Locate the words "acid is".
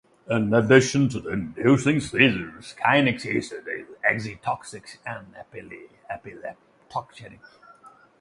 3.23-3.85